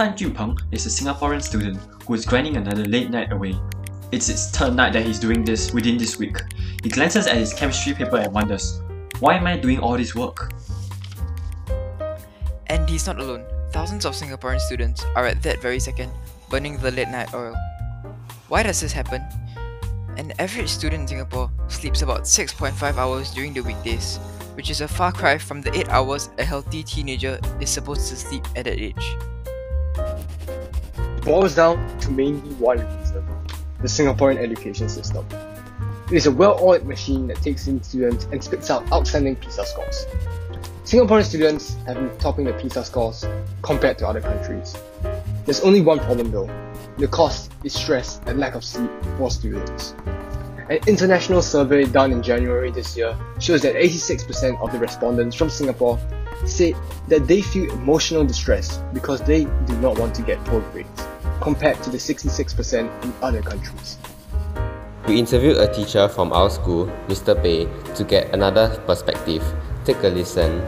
[0.00, 1.76] Tan Peng is a Singaporean student
[2.06, 3.54] who is grinding another late night away.
[4.10, 6.38] It's his third night that he's doing this within this week.
[6.82, 8.80] He glances at his chemistry paper and wonders,
[9.18, 10.54] why am I doing all this work?
[12.68, 13.44] And he's not alone.
[13.72, 16.10] Thousands of Singaporean students are at that very second
[16.48, 17.54] burning the late night oil.
[18.48, 19.20] Why does this happen?
[20.16, 24.16] An average student in Singapore sleeps about 6.5 hours during the weekdays,
[24.54, 28.16] which is a far cry from the 8 hours a healthy teenager is supposed to
[28.16, 29.18] sleep at that age.
[29.96, 33.24] It boils down to mainly one reason
[33.80, 35.26] the Singaporean education system.
[36.10, 39.64] It is a well oiled machine that takes in students and spits out outstanding PISA
[39.64, 40.06] scores.
[40.84, 43.24] Singaporean students have been topping the PISA scores
[43.62, 44.76] compared to other countries.
[45.46, 46.50] There's only one problem though
[46.98, 49.94] the cost is stress and lack of sleep for students.
[50.70, 55.50] An international survey done in January this year shows that 86% of the respondents from
[55.50, 55.98] Singapore
[56.46, 56.76] say
[57.08, 61.02] that they feel emotional distress because they do not want to get poor grades,
[61.40, 63.98] compared to the 66% in other countries.
[65.08, 67.34] We interviewed a teacher from our school, Mr.
[67.34, 69.42] Pei, to get another perspective.
[69.84, 70.62] Take a listen.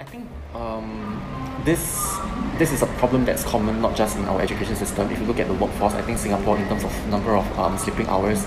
[0.00, 2.18] I think um, this
[2.58, 5.10] this is a problem that's common not just in our education system.
[5.10, 7.78] If you look at the workforce, I think Singapore, in terms of number of um,
[7.78, 8.44] sleeping hours,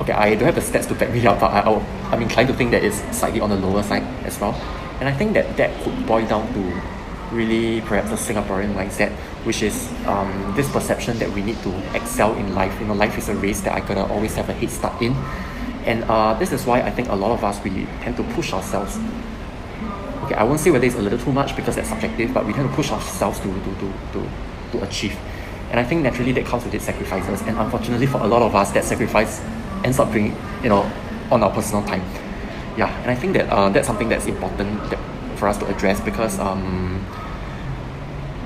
[0.00, 2.48] okay, I don't have the stats to back me up, but I, I, am inclined
[2.48, 4.52] to think that it's slightly on the lower side as well.
[5.00, 6.82] And I think that that could boil down to
[7.34, 9.10] really perhaps a Singaporean mindset,
[9.44, 12.78] which is um, this perception that we need to excel in life.
[12.78, 15.14] You know, life is a race that I gotta always have a head start in.
[15.86, 18.52] And uh, this is why I think a lot of us, we tend to push
[18.52, 18.98] ourselves
[20.24, 22.52] okay, I won't say whether it's a little too much because that's subjective, but we
[22.52, 24.30] tend to push ourselves to, to, to, to,
[24.72, 25.16] to achieve.
[25.70, 27.40] And I think naturally that comes with its sacrifices.
[27.42, 29.40] And unfortunately for a lot of us, that sacrifice
[29.84, 30.90] ends up being, you know,
[31.30, 32.02] on our personal time.
[32.76, 34.98] Yeah, and I think that uh, that's something that's important that,
[35.38, 37.04] for us to address because um,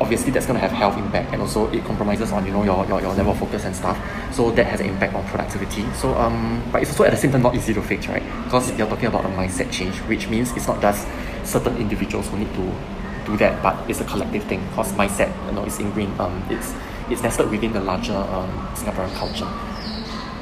[0.00, 2.84] obviously that's going to have health impact and also it compromises on you know your,
[2.86, 3.96] your, your level of focus and stuff
[4.32, 7.30] so that has an impact on productivity so um but it's also at the same
[7.30, 10.50] time not easy to fix right because you're talking about a mindset change which means
[10.56, 11.06] it's not just
[11.44, 12.72] certain individuals who need to
[13.26, 16.74] do that but it's a collective thing because mindset you know is ingrained um it's
[17.10, 19.48] it's nested within the larger um, Singaporean culture.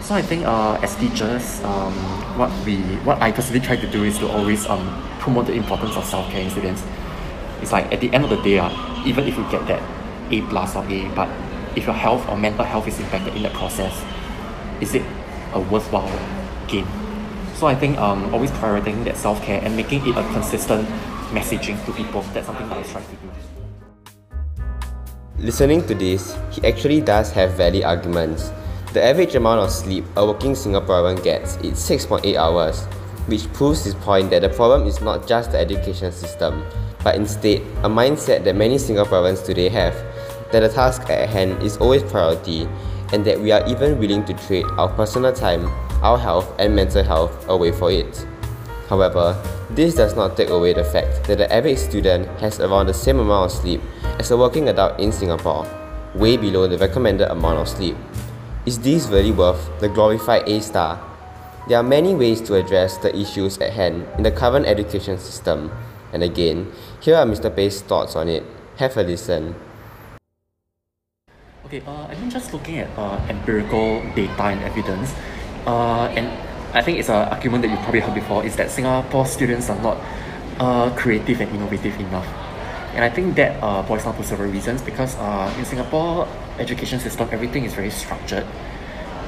[0.01, 1.93] So I think uh, as teachers um,
[2.39, 4.87] what we what I personally try to do is to always um,
[5.19, 6.83] promote the importance of self-care in students.
[7.61, 8.71] It's like at the end of the day uh,
[9.07, 9.83] even if you get that
[10.31, 11.29] A plus or A but
[11.77, 14.05] if your health or mental health is impacted in the process
[14.81, 15.03] is it
[15.55, 16.11] a worthwhile
[16.67, 16.87] gain
[17.63, 20.83] so I think um, always prioritizing that self care and making it a consistent
[21.31, 22.23] messaging to people.
[22.35, 23.31] That's something that I try to do.
[25.39, 28.51] Listening to this, he actually does have valid arguments.
[28.95, 32.83] The average amount of sleep a working Singaporean gets is 6.8 hours,
[33.31, 36.67] which proves his point that the problem is not just the education system,
[37.05, 39.95] but instead a mindset that many Singaporeans today have
[40.51, 42.67] that the task at hand is always priority
[43.13, 45.71] and that we are even willing to trade our personal time
[46.03, 48.27] our health and mental health away for it.
[48.89, 49.41] However,
[49.71, 53.19] this does not take away the fact that the average student has around the same
[53.19, 53.81] amount of sleep
[54.19, 55.67] as a working adult in Singapore,
[56.15, 57.97] way below the recommended amount of sleep.
[58.67, 61.01] Is this really worth the glorified A star?
[61.69, 65.71] There are many ways to address the issues at hand in the current education system,
[66.13, 66.71] and again,
[67.01, 67.55] here are Mr.
[67.55, 68.43] Pei's thoughts on it.
[68.77, 69.55] Have a listen.
[71.65, 75.15] Okay, uh, I think just looking at uh, empirical data and evidence,
[75.67, 76.27] uh, and
[76.75, 79.81] I think it's an argument that you've probably heard before is that Singapore students are
[79.83, 79.99] not
[80.59, 82.27] uh, creative and innovative enough.
[82.95, 86.29] And I think that uh, boils down to several reasons because uh, in Singapore
[86.59, 88.47] education system everything is very structured.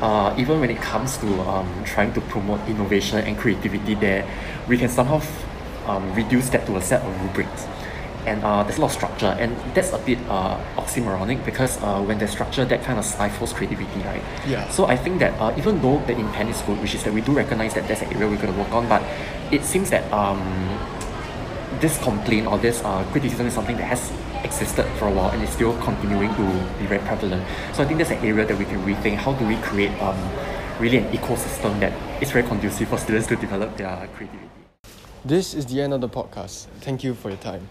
[0.00, 4.26] Uh, even when it comes to um, trying to promote innovation and creativity there,
[4.68, 5.20] we can somehow
[5.86, 7.66] um, reduce that to a set of rubrics
[8.26, 12.02] and uh, there's a lot of structure and that's a bit uh, oxymoronic because uh,
[12.02, 14.22] when there's structure that kind of stifles creativity right?
[14.46, 14.68] Yeah.
[14.70, 17.20] So I think that uh, even though the intent is good which is that we
[17.20, 19.02] do recognize that there's an area we're going to work on but
[19.52, 20.40] it seems that um,
[21.80, 24.12] this complaint or this uh, criticism is something that has
[24.44, 26.44] existed for a while and is still continuing to
[26.78, 27.44] be very prevalent.
[27.72, 29.16] So I think that's an area that we can rethink.
[29.16, 30.18] How do we create um,
[30.78, 31.92] really an ecosystem that
[32.22, 34.48] is very conducive for students to develop their creativity?
[35.24, 36.66] This is the end of the podcast.
[36.80, 37.66] Thank you for your time.